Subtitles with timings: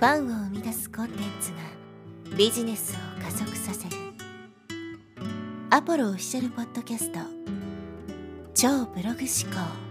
[0.00, 3.96] ファンを生み出すコンテンツがビジネスを加速させる。
[5.68, 7.18] アポロオフィシャルポッドキャスト。
[8.54, 9.89] 超ブログ思考。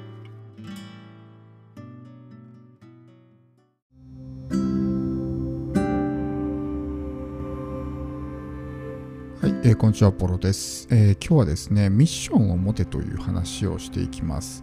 [9.42, 14.62] はい、えー、こんにちは、ポロです、えー、今日はですね、ミッションを持てという話をしていきます。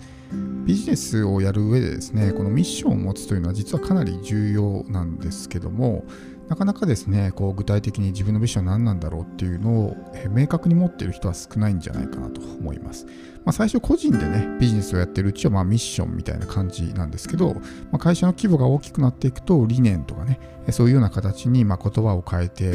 [0.66, 6.04] ビジネスをやる上でですね、このミッションを持つというのは実はかなり重要なんですけども、
[6.48, 9.96] なかなかですね、こう具体的に自分のミッションは何なんだろうっていうのを、
[10.28, 13.06] 明確に持っている人は少ないんじゃないかなと思います。
[13.46, 17.60] まあ、最初個人でね、ビジネスをやってるうちはまミッションみたいな感じなんですけど、ま
[17.92, 22.68] あ、会社の規模が大きくなっていくと理念とかね、そういうような形にま言葉を変えて、え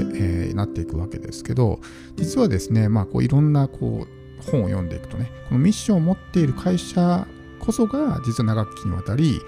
[0.52, 1.80] ー、なっていくわけですけど、
[2.16, 7.28] 実はですね、まあ、こういろんなこう本を読んでいくとね、このミッションを持っている会社
[7.62, 9.40] こそが実は長きにわたり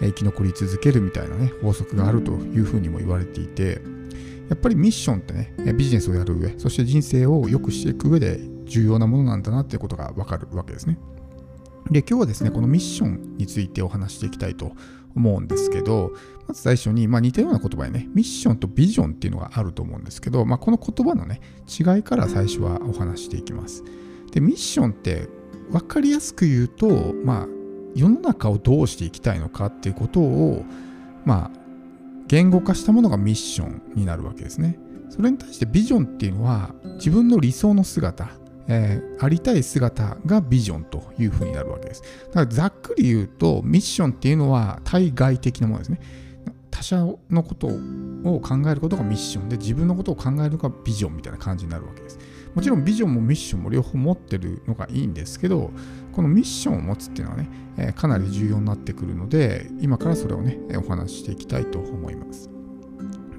[0.00, 3.80] 生き残り続けるみたいなね法則があるというふうにも言われていて
[4.48, 8.38] やっぱりミッションってねビジネスをやる上そして人生を良くしていく上で
[8.72, 10.98] 重要なものなんだなっていうことがわかるわけですね。
[11.90, 14.72] で今日はですねこのミッションについてお話していきたいと
[15.14, 16.12] 思うんですけど
[16.46, 23.84] まず最初に、まあ、似たような言葉にねミッションとビジョンっていうのがあると思うんですけど、まあ、この言葉のね違いから最初はお話していきます。
[24.30, 25.28] でミッションって
[25.70, 27.48] 分かりやすく言うとまあ
[27.94, 30.64] 世の中をどうしていきたいのかっていうことを
[31.26, 31.62] まあ
[32.28, 34.78] 言語化したものがミッションになるわけですね。
[35.10, 38.30] それに対してビジョンっていうのは自分の理想の姿、
[38.74, 42.02] えー、ありたい姿がビジョンというふうになるわけです。
[42.28, 46.00] だからざっくり言うとミッションっていうのは対外的なものですね。
[46.70, 52.18] 他者のことを考えることがミッションで自分のことを考えるのがビジョンみたいな感じになるわけです。
[52.54, 55.70] もちろんビジョンもミッションも両方持ってるのがいいんですけど、
[56.12, 62.50] このミッションを持つっていうのはね、えー、かなり重要になってくるので、今からそれをね、お話ししていきたいと思います。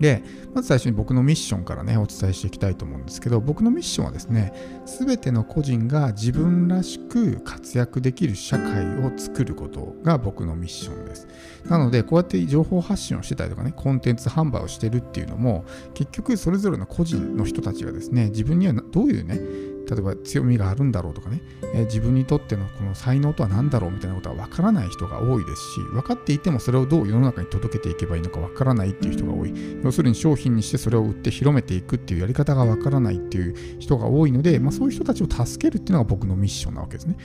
[0.04, 0.22] で、
[0.54, 4.52] まず最初に僕のミッションからね、お伝えしていきたいと思うんですけど、僕のミッションはですね、
[4.86, 11.26] すべての個人が自分らしく活躍できる社会を作ることが僕のミッションです。
[11.70, 15.64] なので、こうやって情報発信をしてたりとかね、コンテンツ販売をしてるっていうのも、
[15.94, 19.40] 結局それぞれの個人の人たちがですね、自分にはどういうね、
[19.90, 21.42] 例えば強みがあるんだろうとかね、
[21.74, 29.54] えー、自分にとってのこの才能とは何だろうみたいなことは分からない人が多いですし分かっていてもそれをどう世の中に届けていけばいいのか分からないっていう人が多い。
[29.84, 37.18] 要するに商品にしてそれを売って広めていくっていうやり方が分からないっていう人が多いので、まあ、そういう人たちを助けるっていうのが僕のミッションなわけですね。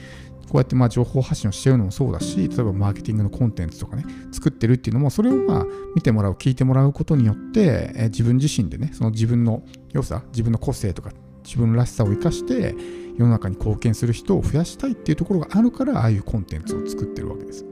[0.49, 5.65] こうやってまあ情報発信をしてるのもそうだし、例えばマーケティングのコンテンツとかね、作ってるっていうのも、それをまあ
[5.95, 11.11] 見てもらう、聞いてもらうことによって、え自分自身でね、その自分の良さ、自分の個性とか
[11.49, 12.75] 自分らしさを生かして
[13.17, 17.65] 世の中に貢献する人を増やしたいっていうところがあるからああいうコンテンツを作ってるわけです。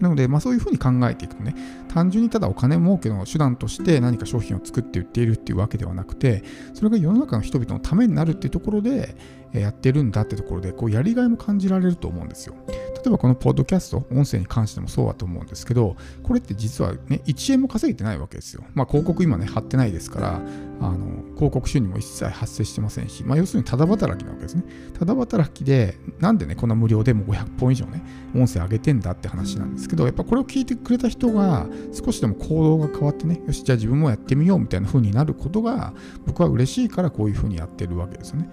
[0.00, 1.54] なので、まあ、そういうふうに考えていくとね、
[1.88, 6.42] 単純にただお金儲けの手段として何か商品を作って売っているっていうわけではなくて、
[6.74, 9.16] それが世の中の人々のためになるっていうところで
[9.52, 12.54] やってるんだってところで、こうやりがいも感じられると思うんですよ。
[12.68, 18.64] 例えばこのポッドキャスト、音声に関してもそうだと思うんですけど、これって実はね、1円も稼げてないわけですよ。
[18.74, 20.40] まあ広告今ね、貼ってないですから、
[20.80, 20.98] あの
[21.36, 24.64] 広告収入も一切発生してませんし、まあ要するにただ働きなわけですね。
[24.98, 28.02] ただ働きで、なんでね、こんな無料でも500本以上ね、
[28.34, 35.94] 音声上げてんだって話なんですけど、やっぱこれを聞いてくれた人が少しでも行動が変わってね、よし、じゃあ自分もやってみようみたいな風になることが、
[36.26, 38.50] 僕は嬉しいからこういう風にやってるわけですよね。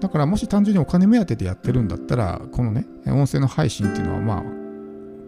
[0.00, 4.44] だからもし単純にお金目当てでやってるんだったら、このね、音声の配信っていうのはまあ、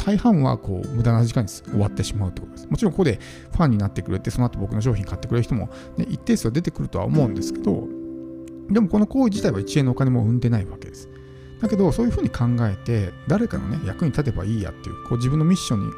[0.04, 2.68] 大半はこう無駄な時間に終わってしまうってことです。
[2.68, 3.20] もちろんここで
[3.52, 7.86] ファンになってくれて、その後僕の商品買ってくれる人も、ね、一定数は出てくるとは思うんですけど、
[8.70, 11.08] でもこの行為自体は1円のお金も生んでないわけです。
[11.60, 15.92] だけど、そういうふうに考えて、誰かのね、役に立てばいいやっていう、こう自分のミッションに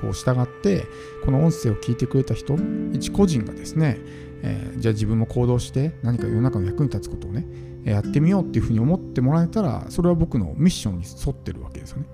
[0.00, 0.86] こう従って、
[1.24, 2.56] この音声を聞いてくれた人、
[2.92, 3.98] 一個人がですね、
[4.42, 7.46] えー、じゃあ自分も行動して何か世の中の役に立つことをね、
[7.84, 12.06] やってみようっていうふうに思ってもらえたら、それは僕のミッションに沿ってるわけですよね。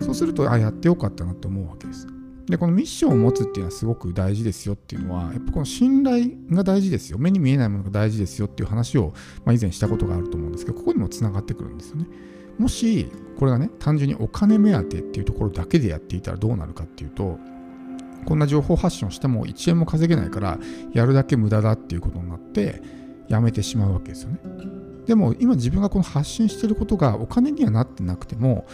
[0.00, 2.06] そうすると、あ、やってよかったなって思うわけです。
[2.46, 7.18] で、このミッションを持つっていうのはすごく大事ですよっていうのは、やっぱこの信頼が大事ですよ。
[7.18, 9.12] 目に見えないものが大事ですよっていう話を、
[9.44, 12.06] まあ、以前したことがあると思うんですけど、ここにもつながってくるんですよね。
[12.58, 17.38] もし、これがね、単純にお金目当てっていうところだけでやっていたらどうなるかっていうと、
[18.24, 20.58] こんな情報発信をしても1円も稼げないから、
[20.92, 22.82] やるだけ無駄だっていうことになって、
[23.28, 24.38] やめてしまうわけですよね。
[25.06, 28.66] でも今自分がこの発信してることがお金にはなってなくても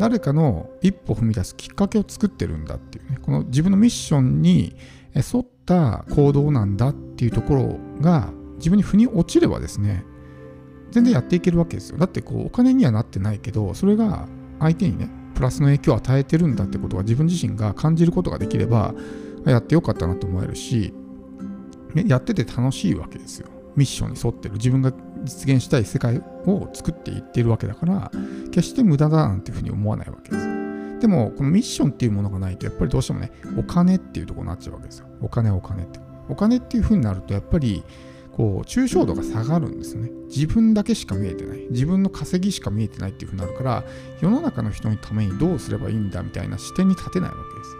[0.00, 4.74] 誰かの一歩踏み出すきっかけを作ってるんだっていうねこの自分のミッションに
[5.14, 10.04] 沿った行動なんだっていうところが自分に腑に落ちればですね
[10.90, 14.26] 全然やっていけるわけですよだってこうお金にはなってないけどそれが
[14.58, 18.94] 相手にねプラスの影響を与えてるんだってことが自分自身が感じることができれば
[19.44, 20.94] やってよかったなと思えるし、
[21.94, 23.48] ね、やってて楽しいわけですよ。
[23.76, 24.54] ミッションに沿ってる。
[24.54, 24.92] 自分が
[25.24, 28.10] 実現したい世界を作っていってるわけだから
[28.50, 31.00] 決して無駄だなんていうふうに思わないわけです。
[31.00, 35.06] でもこのミッションっていうものがないとやっぱりどうしてもねお金っていうとこになっちゃうわけですよ。
[35.20, 36.00] お金お金って。
[36.28, 37.84] お金っていうふうになるとやっぱり
[38.36, 40.10] こう抽象度が下がるんですね。
[40.28, 41.66] 自分だけしか見えてない。
[41.70, 43.84] 自分の稼ぎしか見えてないっていうふうになるから
[44.20, 47.70] 世の中の人のためにどうすればいいんだみたいな視点に立てないわけです。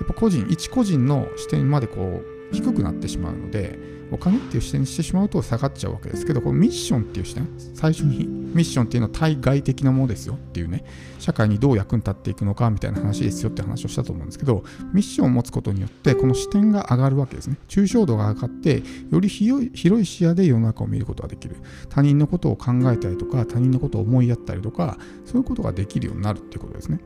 [0.00, 3.78] やっぱ個人一個人の視点までこう低くなってしまうので
[4.10, 6.24] お金っていう視点にしてしまうと下がっちゃうわけです。
[6.24, 10.84] けど、このミッションっていう視点、最初にミッションっていうのは対外的なものですよっていうね、
[11.18, 17.56] 社会にどう役に立っていくのかみたいな話ですよって話をしたと思うんですけど、ミッションを持つことによって、この視点が上がるわけですね。
[17.68, 21.56] 抽象度が上がって、より広い広い視野で世の中を見ることができる。
[21.88, 27.00] 他人のことを考えたりとか、他人のことを思いやったりとか、そういうことができるようになるっていうことですね。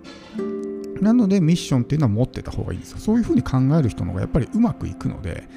[1.00, 2.98] なのでミッションっていうのは持ってた方がいいんですよ。
[2.98, 5.48] そういうふうに考える人の方がやっぱりうまくいくので、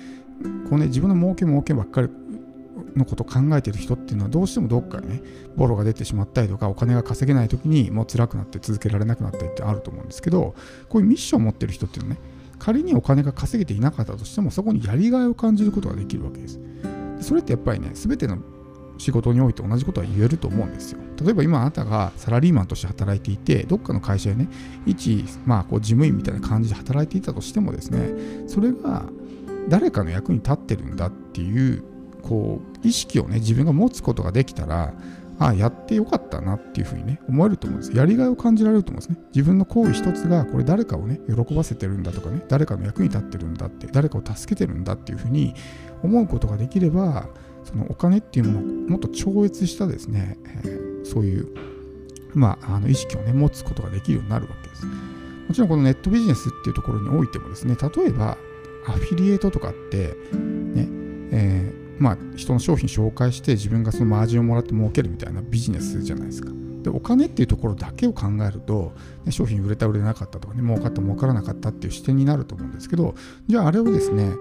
[0.69, 2.09] こうね、自分の儲け儲けばっかり
[2.95, 5.21] のことを考えてる人っていうのはどうしてもどっかにね、
[5.55, 10.55] ボロが出てしまったりとか、お金が稼げない時にもう辛くなって続けられなくなったりってあると思うんですけど、
[10.89, 12.21] こういうミッションを持ってる人っていうのはね、
[12.59, 16.59] 仮にお金が稼げていなかったとしても、そこにやりがいを感じることができるわけです。
[17.21, 18.37] それってやっぱりね、全ての
[18.97, 20.99] 仕事において同じことは言えると思うんですよ。
[21.21, 24.49] 例えば今あなたがサラリーマンとして働いていて、どっかの会社でね、
[24.85, 29.05] 一、まあ、こう事務員みたいな感じで働いていたとしてもですね、それが
[29.67, 31.83] 誰かの役に立ってるんだっていう
[32.27, 34.93] こう意識をね自分が持つことができたら
[35.37, 37.95] ああやってよかったなっていうふうにね思えると思うんです。
[37.95, 39.25] やりがいを感じられると思うんですね。
[39.33, 45.53] 自分の行為一つがこれ誰かをね喜ばせてるんだとかね誰かの役に立ってるんだって誰かを助けてるんだっていうふうに
[46.03, 47.27] 思うことができれば
[47.65, 48.61] そのお金っていうものを
[48.91, 51.47] もっと超越したですね、えー、そういう
[52.33, 54.85] まあ、あの意識をね持つことができるようになるわけです。
[54.85, 58.37] もちろんこのネットビジネスっていうところにおいてもですね例えば
[58.87, 60.87] アフィリエイトとかって、ね、
[61.31, 61.64] え、
[61.99, 66.51] まあ、人の商品紹介して自分がそのマージンをもらって儲けるみたいなビジネスじゃないですか。
[66.83, 68.93] で、お金っていうところだけを考えると、
[69.23, 73.15] ね、商品売れた売れなかったとかね、儲かった儲からなかったっていう視点になると思うんですけど、
[73.47, 74.33] じゃああれをですね、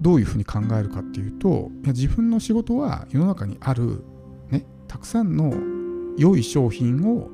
[0.00, 4.02] どういうふうに考えるかっていうと、自分の仕事は世の中にある、
[4.50, 5.52] ね、たくさんの
[6.16, 7.30] 良い商品を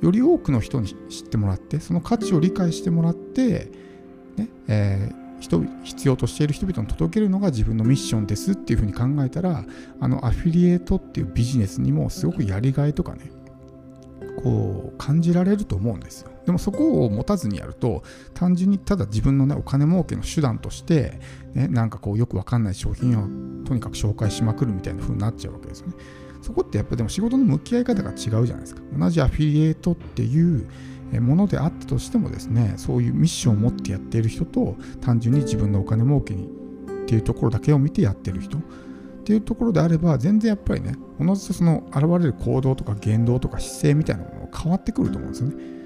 [0.00, 3.70] より多くの人に知ってもらって、その価値を理解してもらって、
[4.36, 9.64] ねえー人必要としている人々に届けるのが自分のミッションですっていうふうに考えたら
[10.00, 13.32] あのアフィリエイトっていうビジネスにもすごくやりがいとかね
[14.42, 16.30] こう感じられると思うんですよ。
[16.46, 18.02] でもそこを持たずにやると
[18.34, 21.20] 単純にただ自分のねお金儲けの手段として、
[21.54, 23.22] ね、なんかこうよくわかんない商品を
[23.66, 25.94] とにかく紹介しまくるみたいな風になっちゃうわけですよね。
[26.40, 28.82] そこってやっぱでも仕事の向き合い方が違うじゃないですか。
[28.96, 30.68] 同じアフィリエイトっていう
[31.20, 38.60] ものであったとしてもですねそういうミッションを持ってやっている人と単純に自分のお金儲けにっていうところだけを見てやってる人っ
[39.24, 45.81] ていうところであれば全然やっぱりねおのずとその現れる行動とか言動とか姿勢みたいなものが変わってくると思うんですよね。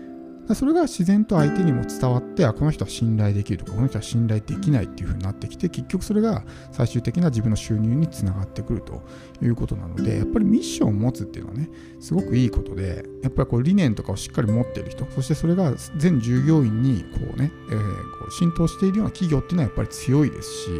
[0.54, 9.02] それが自然と相手にも伝わってあこの人は信頼できるとかこの人は信頼できないっていう風になってきて結局それが最終的な自分の収入につながってくると
[9.42, 11.68] いうことなのでやっぱりミッションを持つっていうのはね
[12.00, 17.78] すごくいいことでやっぱりこう理念とかをしっかり持っている人そしてそれが全従業員にこうね、えー、
[18.18, 20.70] こう浸透しているような企業っていうのはやっぱり強いですし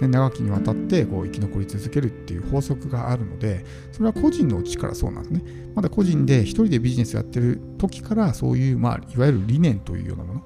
[0.00, 5.42] ね、長きにわたってこう生き残り続けるっていう法則があるので、それは個人のうちからそうなんですね。
[5.74, 10.42] まだ個人で一人でビジネスやってる時からそういう、まあ、いわゆる理念というようなもの、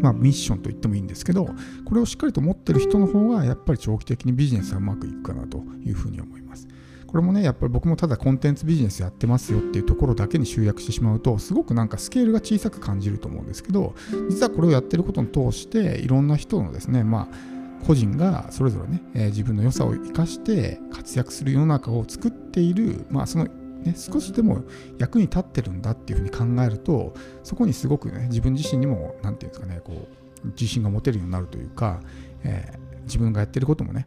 [0.00, 1.48] まあ、ミッションと言ってもいいんですけど、
[1.84, 6.68] これをしっかりと持ってる人の方がやっぱり長期的にビジネスはうまくいくかなというふうに思います。
[7.06, 13.96] これもね、やっぱり僕もただコンテンツビジネスやってますよっていうところだけに集約してしまうと、すごくなんかスケールが小さく感じると思うんですけど、
[14.28, 23.48] 実はこれをやってることを通して、いろんな人のですね、まあ、個人がそれぞれね、えー、自分の良さを生かして活躍する世の中を作っている、まあ、その
[23.80, 24.64] ね、少しでも
[24.98, 30.06] 役に立ってるんだっていうふうに考えるとそこにすごくね自分自身にも何て言うんですかねこ
[30.44, 32.00] う自信が持てるようになるというか、
[32.44, 34.06] えー、自分がやってることもね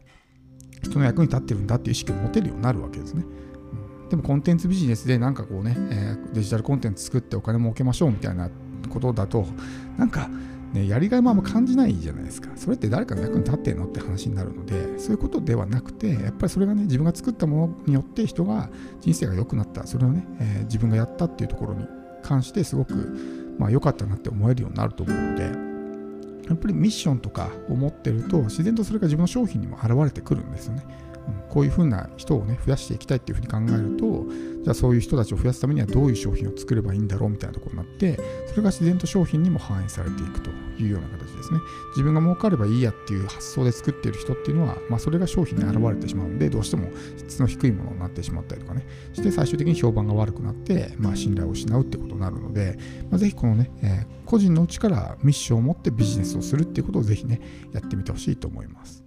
[0.83, 3.25] 人の役に立ってるんだっていう意識を持てるようになるわけですね。
[4.09, 8.51] でもコンテンツビジネスでなんかこうね、えー、デジタルコンテンツ作ってお金儲けましょうみたいな
[8.89, 9.47] ことだと
[9.97, 10.29] なんか
[10.73, 12.49] ね、やりがいもあんま感じないじゃないですか。
[12.55, 21.85] それって誰かの役に立ってんのって話になるので、そういうことではなくて、やっぱりそれがね、自分が作ったものによって人が人生が良くなった、それをね、えー、自分がやったっていうところに
[22.23, 25.43] 関してすごく、まあ、良かったなって思えるようになると思うので、
[26.47, 30.83] やっぱりミッションとかを持ってると、自然とそれが自分の商品にも現れてくるんですよね。
[31.49, 34.25] こういうふうな人をね増やしていきたいっていうふうに考えると
[34.63, 40.49] じゃあそういう人たちを増やすためにはどういう商品を作ればいいんだろうみたいなところになってそれが自然と商品にも反映されていくと
[40.79, 52.77] いうような形ですね自分が儲かればいいやっていう発想で作っている人っていうのは、まあ、それが商品に現れてしまうのでどうしても質の低いものになってしまったりとかねして最終的に評判が悪くなって、まあ、信頼を失うってことになるので、
[53.09, 57.41] まあ、ぜひこのね、えー、個人のうちからミッションを持ってビジネスをするっていうことをぜひね
[57.73, 59.03] やってみてほしいと思います。